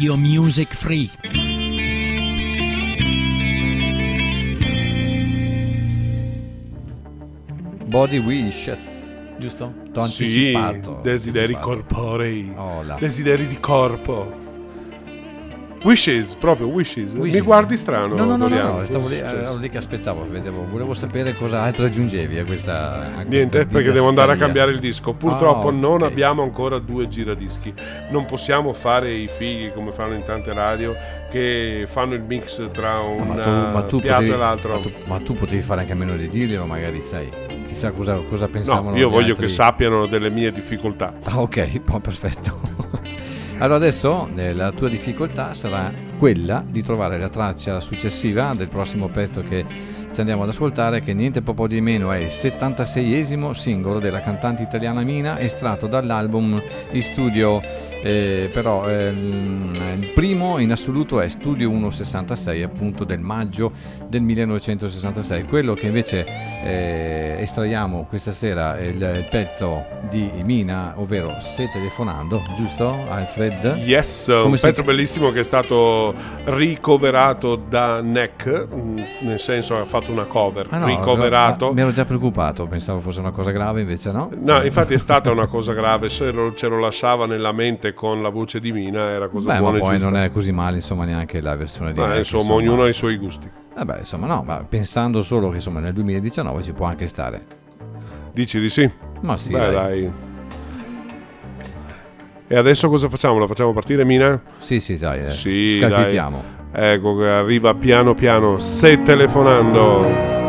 [0.00, 1.10] Radio Music Free.
[7.86, 9.72] Body Wishes, giusto?
[9.92, 10.52] T'ho Sì,
[11.02, 11.66] desideri anticipato.
[11.66, 12.96] corporei, Oh, là.
[12.98, 14.48] desideri di corpo.
[15.82, 17.14] Wishes, proprio wishes.
[17.14, 17.42] Mi Wishes.
[17.42, 19.50] guardi strano, No, no, no, no, no, stavo lì, Cosa è successo?
[19.52, 22.96] ero lì che aspettavo, vedevo, volevo sapere cosa altro aggiungevi a questa...
[22.96, 25.14] a questa Niente, perché devo andare a cambiare il disco.
[25.14, 27.72] Purtroppo Ah, non abbiamo ancora due giradischi.
[28.10, 30.94] Non possiamo fare i fighi come fanno in tante radio
[31.30, 34.72] che fanno il mix tra un Ma tu, ma tu piatto potevi, e l'altro.
[34.74, 37.28] Ma tu, ma tu potevi fare anche a meno di dirglielo, magari, sai.
[37.66, 39.46] Chissà cosa, cosa pensavano No, io gli voglio altri.
[39.46, 41.14] che sappiano delle mie difficoltà.
[41.24, 42.60] Ah, ok, poi perfetto.
[43.60, 49.08] Allora adesso eh, la tua difficoltà sarà quella di trovare la traccia successiva del prossimo
[49.08, 49.66] pezzo che
[50.10, 54.62] ci andiamo ad ascoltare, che niente po' di meno è il 76esimo singolo della cantante
[54.62, 56.60] italiana Mina, estratto dall'album
[56.92, 57.60] in studio,
[58.02, 63.72] eh, però ehm, il primo in assoluto è Studio 166, appunto del maggio
[64.08, 65.44] del 1966.
[65.44, 66.24] Quello che invece
[66.64, 73.78] eh, estraiamo questa sera è il, il pezzo di Mina, ovvero Se telefonando, giusto Alfred?
[73.84, 79.76] Yes, un Come si- pezzo bellissimo che è stato ricoverato da Neck, mm, nel senso
[79.76, 81.68] ha fatto una cover, Ah, no, ricoverato.
[81.68, 84.30] ah, mi ero già preoccupato, pensavo fosse una cosa grave, invece no.
[84.40, 88.22] No, infatti è stata una cosa grave, se lo- ce lo lasciava nella mente con
[88.22, 90.76] la voce di Mina era cosa Beh, ma buona e poi non è così male,
[90.76, 93.50] insomma, neanche la versione di Ma Neck, insomma, ognuno ha i suoi gusti.
[93.74, 97.44] Vabbè, insomma, no, ma pensando solo che insomma nel 2019 ci può anche stare.
[98.32, 98.90] Dici di sì?
[99.22, 99.72] Ma sì, Beh, dai.
[99.72, 100.12] dai.
[102.48, 103.38] E adesso cosa facciamo?
[103.38, 104.40] La facciamo partire, Mina?
[104.58, 106.42] Sì, sì, dai, eh, Sì, scalpitiamo.
[106.72, 106.92] dai.
[106.94, 110.39] Ecco che arriva piano piano, se telefonando.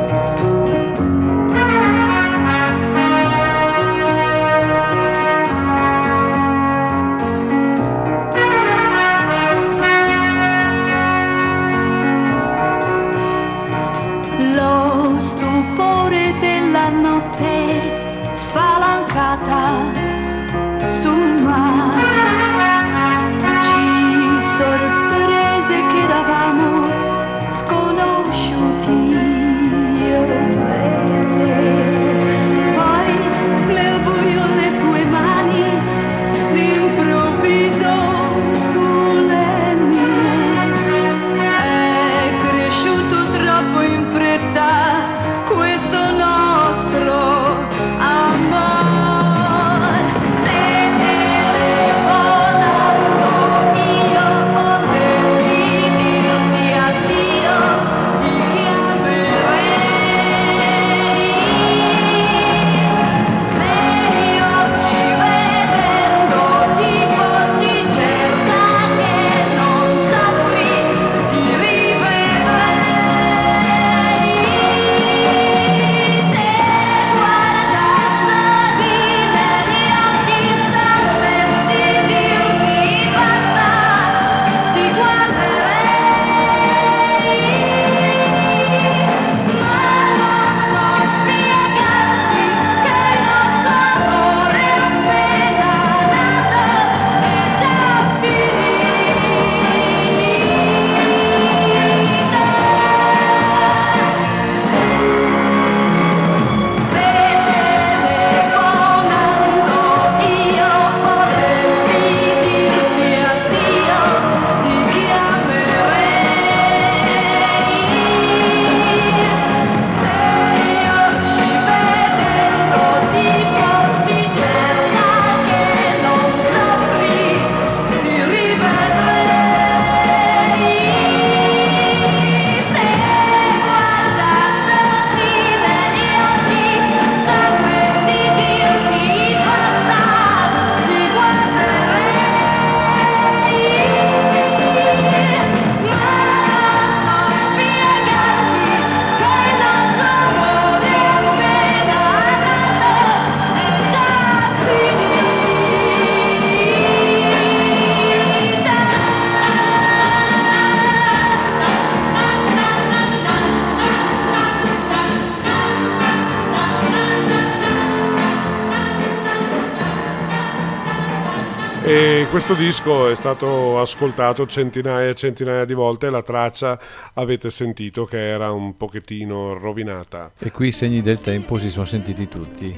[172.51, 176.77] Questo disco è stato ascoltato centinaia e centinaia di volte la traccia
[177.13, 180.33] avete sentito che era un pochettino rovinata.
[180.37, 182.77] E qui i segni del tempo si sono sentiti tutti.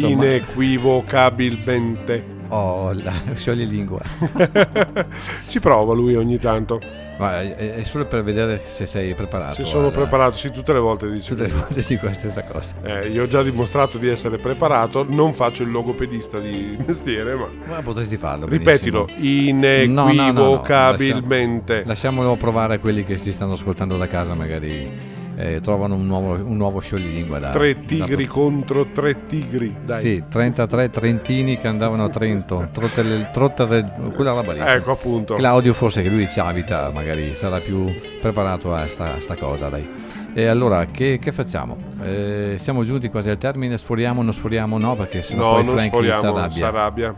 [0.00, 2.24] Inequivocabilmente.
[2.48, 4.00] Oh, la scioglie lingua.
[5.46, 6.80] Ci prova lui ogni tanto.
[7.20, 9.54] Ma è, è solo per vedere se sei preparato.
[9.56, 11.34] Se sono alla- preparato, sì, tutte le volte dice.
[11.34, 12.74] Tutte le volte dico la stessa cosa.
[12.82, 17.46] Eh, io ho già dimostrato di essere preparato, non faccio il logopedista di mestiere, ma
[17.66, 18.46] Ma potresti farlo.
[18.46, 20.08] ripetilo, benissimo.
[20.10, 21.82] inequivocabilmente.
[21.84, 26.34] Lasciamolo provare a quelli che si stanno ascoltando da casa, magari eh, trovano un nuovo,
[26.34, 30.00] un nuovo scioglilingua da Tre tigri da- contro tre tigri, dai.
[30.00, 32.68] Sì, 33 trentini che andavano a Trento.
[32.72, 34.60] Trottele, trottele, quella roba lì.
[34.60, 35.36] Ecco appunto.
[35.36, 37.86] Claudio forse che lui ci abita, magari sarà più
[38.20, 39.88] preparato a sta, sta cosa, dai.
[40.34, 41.76] E allora, che, che facciamo?
[42.02, 44.78] Eh, siamo giunti quasi al termine, sforiamo, non sforiamo?
[44.78, 47.14] No, perché sennò No, poi non Frankie si sforiamo, si arrabbia.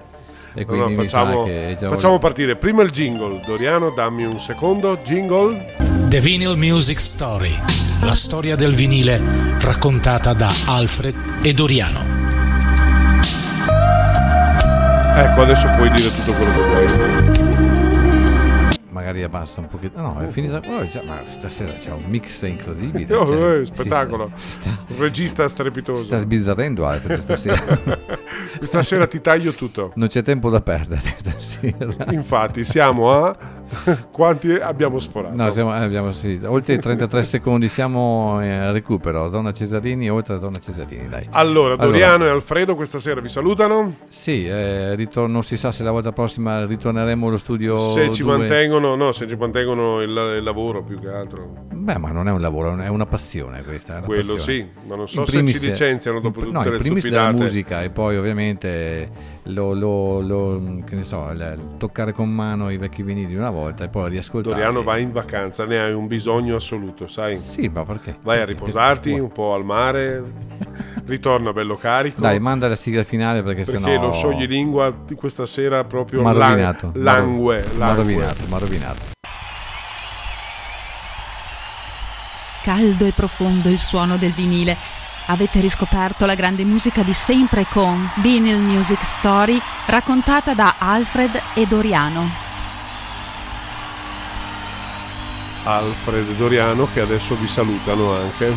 [0.54, 3.40] E No, no, quindi mi sa facciamo, facciamo partire prima il jingle.
[3.44, 4.96] Doriano, dammi un secondo.
[4.98, 5.91] Jingle.
[6.12, 7.56] The Vinyl Music Story,
[8.02, 9.18] la storia del vinile
[9.60, 12.00] raccontata da Alfred e Doriano.
[15.16, 17.60] Ecco, adesso puoi dire tutto quello che vuoi.
[18.90, 19.92] magari abbassa un pochino.
[19.94, 20.60] No, è finita.
[20.66, 23.06] Oh, già, ma stasera c'è un mix incredibile.
[23.16, 24.30] Oh, cioè, eh, si spettacolo.
[24.36, 26.18] sta- Si sta, Un regista si sta strepitoso.
[26.18, 27.78] sbizzarrendo Alfred stasera.
[28.58, 29.92] Questa sera ti taglio tutto.
[29.94, 32.04] non c'è tempo da perdere stasera.
[32.10, 33.34] Infatti, siamo a
[34.10, 35.34] quanti abbiamo sforato?
[35.34, 39.28] No, siamo, eh, abbiamo, sì, oltre i 33 secondi siamo eh, recupero.
[39.28, 41.26] Donna Cesarini, oltre a Donna Cesarini, dai.
[41.30, 43.96] Allora, Doriano e Alfredo questa sera vi salutano.
[44.08, 47.92] Sì, eh, ritorno, non si sa se la volta prossima ritorneremo allo studio.
[47.92, 51.71] Se ci mantengono, no, se ci mantengono il, il lavoro più che altro.
[51.82, 53.96] Beh, ma non è un lavoro, è una passione questa.
[53.96, 54.58] Una Quello passione.
[54.60, 56.78] sì, ma non so In se primis- ci licenziano dopo in- tutte no, le in
[56.80, 57.42] primis della stupidate.
[57.44, 59.10] musica e poi ovviamente
[59.44, 63.82] lo, lo- lo- che ne so, il- toccare con mano i vecchi vinili una volta
[63.82, 64.54] e poi riascoltare.
[64.54, 67.36] Doriano vai in vacanza, ne hai un bisogno assoluto, sai?
[67.36, 68.16] Sì, ma perché?
[68.22, 70.22] Vai a riposarti un po' al mare,
[71.06, 72.20] ritorna bello carico.
[72.20, 76.38] Dai, manda la sigla finale perché, perché sennò lo scioglilingua di questa sera proprio lan-
[76.50, 76.92] rovinato.
[76.94, 77.96] langue, langue.
[78.02, 79.00] rovinato, mi ha rovinato.
[82.62, 84.76] Caldo e profondo il suono del vinile.
[85.26, 91.66] Avete riscoperto la grande musica di sempre con Vinyl Music Story raccontata da Alfred e
[91.66, 92.28] Doriano.
[95.64, 98.54] Alfred e Doriano che adesso vi salutano anche.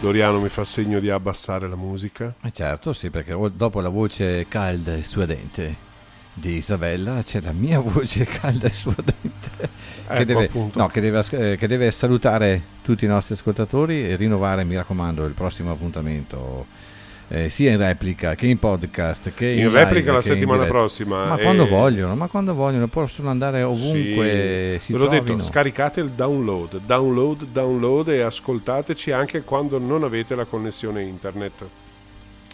[0.00, 2.34] Doriano mi fa segno di abbassare la musica.
[2.42, 5.90] Eh certo, sì, perché dopo la voce calda e suadente
[6.34, 9.81] di Isabella c'è la mia voce calda e suadente.
[10.12, 14.16] Ecco, che, deve, no, che, deve, eh, che deve salutare tutti i nostri ascoltatori e
[14.16, 16.66] rinnovare, mi raccomando, il prossimo appuntamento
[17.28, 20.34] eh, sia in replica che in podcast che in, In live replica la che in
[20.34, 21.24] settimana prossima.
[21.24, 25.36] Ma e- quando vogliono, ma quando vogliono, possono andare ovunque Sì, si ve l'ho trovino.
[25.36, 31.64] detto, scaricate il download, download, download e ascoltateci anche quando non avete la connessione internet.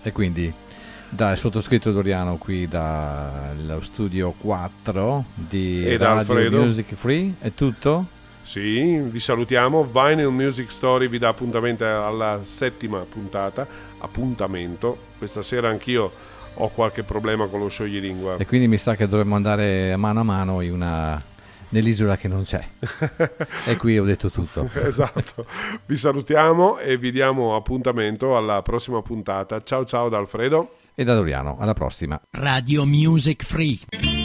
[0.02, 0.52] E quindi
[1.10, 6.62] dal sottoscritto Doriano qui dallo studio 4 di E da Radio Alfredo.
[6.62, 8.06] Music Free è tutto?
[8.42, 9.84] Sì, vi salutiamo.
[9.84, 13.66] Vinyl Music Story vi dà appuntamento alla settima puntata.
[13.98, 14.96] Appuntamento.
[15.18, 16.10] Questa sera anch'io
[16.54, 18.36] ho qualche problema con lo scioglilingua.
[18.38, 21.22] E quindi mi sa che dovremmo andare mano a mano in una-
[21.70, 22.66] nell'isola che non c'è.
[23.66, 24.68] e qui ho detto tutto.
[24.74, 25.44] esatto.
[25.84, 29.62] Vi salutiamo e vi diamo appuntamento alla prossima puntata.
[29.62, 30.77] Ciao ciao da Alfredo.
[31.00, 32.20] E da Doriano, alla prossima.
[32.32, 34.17] Radio Music Free.